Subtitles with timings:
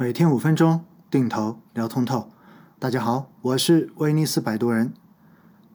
[0.00, 2.28] 每天五分钟，定投聊通透。
[2.78, 4.92] 大家好，我是威尼斯摆渡人。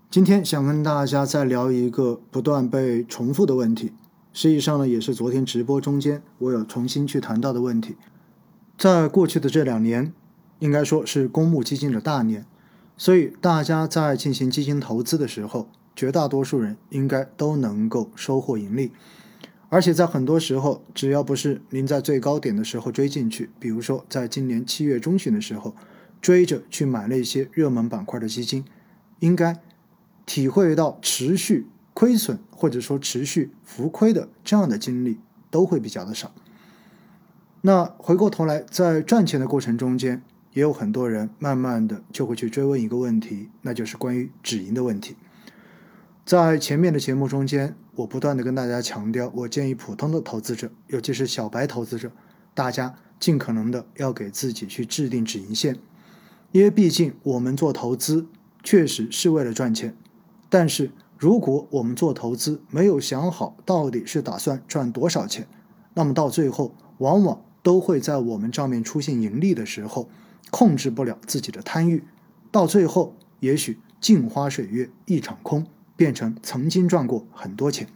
[0.10, 3.92] 今天想跟大家再聊一个不断被重复的问题，
[4.32, 7.98] 实际上呢，也是昨天直播中间我有重新去谈到的问题。
[8.78, 10.14] 在过去的这两年，
[10.60, 12.46] 应该说是公募基金的大年，
[12.96, 18.94] 所以大家在进行基金投资的时候，绝大多数人应该都能够收获盈利。
[19.74, 25.76] 而且在很多时候，只要不是您在最高点的时候追进去，比如说在今年七月中旬的时候，
[26.22, 28.64] 追着去买那些热门板块的基金，
[29.20, 29.60] 应该
[30.28, 35.18] 体会到持续亏损或者说持续浮亏的这样的经历
[35.50, 36.32] 都会比较的少。
[37.62, 40.22] 那回过头来，在赚钱的过程中间，
[40.54, 45.16] 也有很多人慢慢的就会去追问一个问题，那就是关于止盈的问题。
[46.26, 47.76] 在前面的节目中间。
[47.96, 52.12] 我不断的跟大家强调，我建议普通的投资者，尤其是小白投资者，
[52.56, 55.78] 大家尽可能的要给自己去制定止盈线，
[56.52, 58.26] 因为毕竟我们做投资
[58.64, 59.96] 确实是为了赚钱，
[60.50, 65.48] 但是如果我们做投资没有想好到底是打算赚多少钱，
[65.94, 70.10] 那么到最后往往都会在我们账面出现盈利的时候，
[70.50, 72.04] 控制不了自己的贪欲，
[72.50, 75.68] 到最后也许镜花水月一场空。
[75.96, 77.88] 变成曾经赚过很多钱，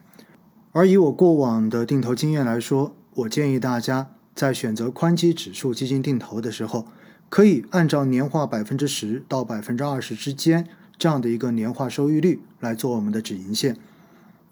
[0.71, 6.87] 而以我过往的定投经验来说，我建议大家在选择宽基指数基金定投的时候，
[7.29, 13.75] 可以按照年化百分之十到百分之二十之间这样的一个年化收益率来做我们的止盈线。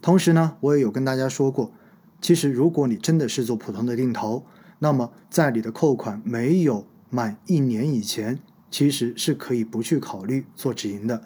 [0.02, 1.72] 同时呢，我也有跟大家说过，
[2.20, 4.44] 其实如果你真的是做普通的定投，
[4.80, 11.22] 那么在你的扣款没有满一年以前，其实是可以不去考虑做止盈的。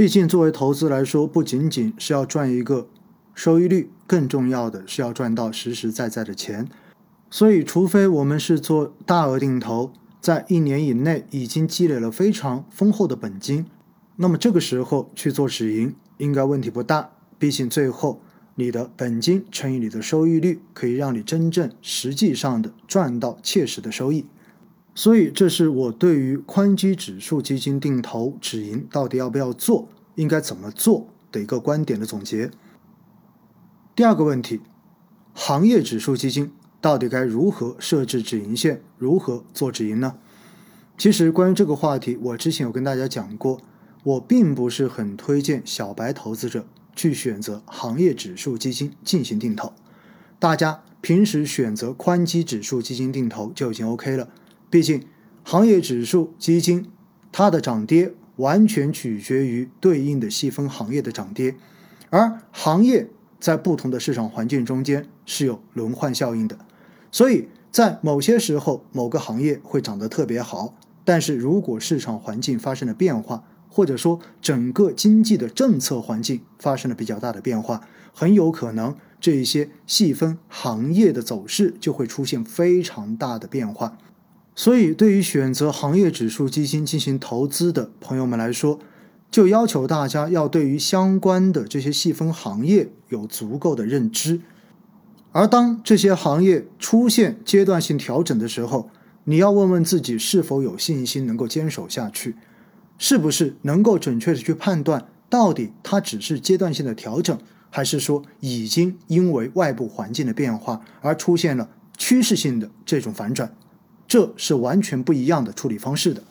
[0.00, 2.88] 毕竟，作为投资来说，不仅仅是要赚一个
[3.34, 6.66] 收益率，更重要的是要赚到实实在在的钱。
[7.28, 13.66] 所以，除非我们是做大额定投，在一年以内已经积累了非常丰厚的本金，
[14.16, 17.10] 那么这个时候去做止盈应该问题不大。
[17.38, 18.22] 毕竟，最后
[18.54, 24.24] 你的本金乘以你的收益率，可以让你真正实际上的赚到切实的收益。
[25.00, 32.50] 所以，这是我对于宽基指数基金定投止盈到底要不要做，应该怎么做的一个观点的总结。
[33.96, 34.60] 第二个问题，
[35.32, 36.52] 行业指数基金
[36.82, 40.16] 到底该如何设置止盈线，如何做止盈呢？
[40.98, 43.58] 其实，关于这个话题，我之前有跟大家讲过，
[44.04, 49.72] 我并不是很推荐小白投资者去选择行业指数基金进行定投。
[50.38, 54.28] 大家平时选择宽基指数基金定投就已经 OK 了。
[54.70, 55.04] 毕竟，
[55.42, 56.86] 行业指数基金
[57.32, 61.56] 它的涨跌完全取决于对应的细分行业的涨跌，
[62.08, 63.10] 而行业
[63.40, 66.56] 在不同的市场环境中间是有轮换效应的，
[67.10, 83.98] 所以在某些时候某个行业会涨得特别好，但是如果市场环境发生了变化，或者说整个经济的政策环境发生了比较大的变化，很有可能这一些细分行业的走势就会出现非常大的变化。
[84.54, 88.78] 所以，对于选择行业指数基金进行投资的朋友们来说，
[89.30, 94.40] 就要求大家要对于相关的这些细分行业有足够的认知。
[95.32, 98.90] 而当这些行业出现阶段性调整的时候，
[99.24, 102.34] 你要问问自己是否有信心能够坚守下去，
[102.98, 107.38] 是不是能够准确的去判断到底它只是阶段性的调整，
[107.70, 113.54] 还是说已经因为外部环境的变化而出现了趋势性的这种反转。
[114.10, 116.24] 这是完全不一样的处理方式的，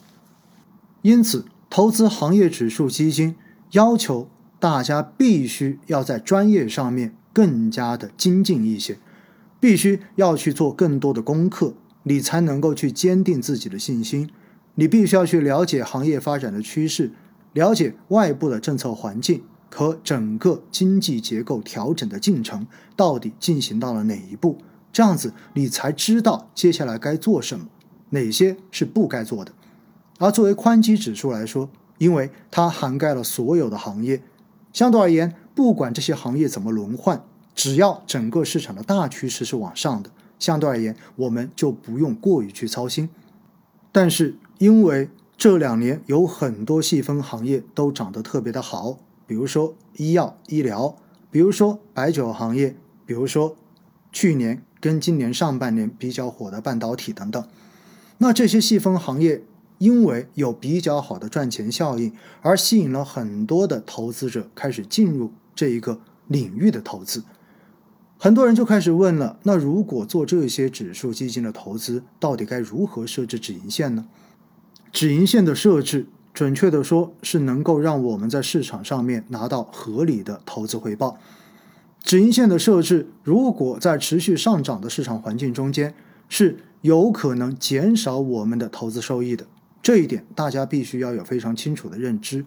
[1.01, 3.38] 因此，投资行业指数基金
[3.72, 4.28] 要求
[4.59, 8.97] 大家必须要在专业上面更加的精进一些，
[9.62, 11.73] 必须要去做更多的功课，
[12.03, 14.29] 你才能够去坚定自己的信心。
[14.75, 17.13] 你必须要去了解行业发展的趋势，
[17.53, 19.41] 了解外部的政策环境
[19.72, 24.57] 和整个经济结构调整的进程到底进行到了哪一步。
[24.91, 27.67] 这样子，你才知道接下来该做什么，
[28.09, 29.51] 哪些是不该做的。
[30.18, 31.69] 而作为宽基指数来说，
[32.00, 34.21] 因为它涵盖了所有的行业，
[34.74, 40.09] 相对而言，不管这些行业怎么轮换，只要整个市场的大趋势是往上的，
[40.39, 43.09] 相对而言，我们就不用过于去操心。
[43.92, 48.97] 但是，因为这两年有很多细分行业都涨得特别的好，
[49.27, 50.97] 比如说医药医疗，
[51.30, 52.75] 比如说白酒行业，
[53.06, 53.56] 比如说
[54.12, 54.63] 去年。
[54.81, 57.44] 跟今年上半年比较火的半导体等等，
[58.20, 59.44] 那这些细分行业
[59.78, 67.24] 因为有比较好的赚钱效应，而吸引了很多的投资者开始进入这一个领域的投资。
[68.18, 74.06] 很多人就开始问了：那如果做这些指数基金的投资，到底该如何设置止盈线呢？
[74.92, 81.18] 止盈线的设置，准确的说，是能够让我们在市场上面拿到合理的投资回报。
[82.01, 85.94] 止盈线的设置，如果在持续上涨的市场环境中间，
[86.28, 89.46] 是有可能减少我们的投资收益的。
[89.81, 92.46] 这一点大家必须要有非常清楚的认知。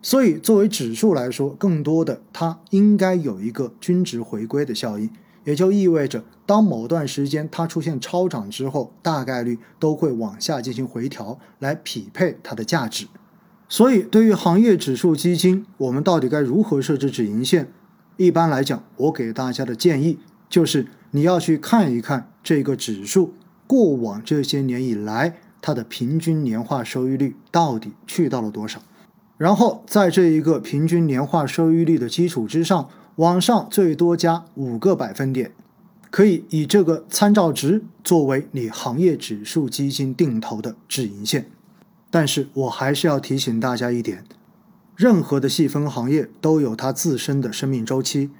[0.00, 5.10] 所以，作为指数来说，更多的它应该有一个均值回归的效应，
[5.44, 13.06] 也就意味着，当某段时间它出现超涨之后，大概率都会往下进行回调，来匹配它的价值。
[13.66, 17.72] 所以，对于行业指数基金，我们到底该如何设置止盈线？
[18.16, 20.18] 一般来讲，我给大家的建议
[20.48, 23.34] 就是，你要去看一看这个指数
[23.66, 28.80] 过往这些年以来它的平均年化收益率到底去到了多少。
[29.36, 35.52] 然后在这一个平均年化收益率的基础之上，往上最多加五个百分点，
[36.10, 41.50] 可以以这个参照值作为你行业指数基金定投的止盈线。
[42.10, 44.24] 但是我还是要提醒大家一点，
[44.96, 48.30] 任何的细分行业都有它自身的生命周期，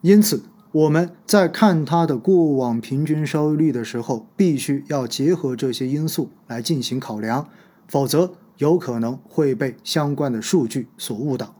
[0.00, 7.48] 因此我们在看它的过往平均收益率的时候，必须要结合这些因素来进行考量，
[7.88, 8.34] 否则。
[8.58, 11.54] 有可能会被相关的数据所误导，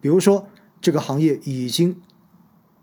[0.00, 0.46] 比如说
[0.80, 2.00] 这个行业已经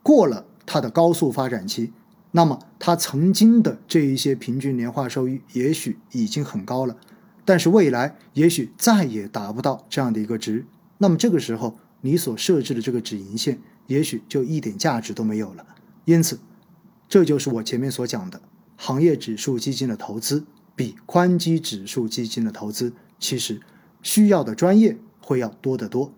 [0.03, 1.91] 过了它的高速发展期，
[2.29, 6.95] 那么它曾经的这一些平均年化收益也许已经很高了，
[7.43, 10.67] 但是未来也许再也达不到这样的一个值，
[11.05, 15.63] 那么这个时候你所设置的这个止盈线也许就一点价值都没有了。
[16.03, 16.39] 因此，
[17.07, 18.41] 这就是我前面所讲的，
[18.75, 20.43] 行业指数基金的投资
[20.75, 22.91] 比宽基指数基金的投资。
[23.19, 23.61] 其实，
[24.01, 26.11] 需要的专业会要多得多。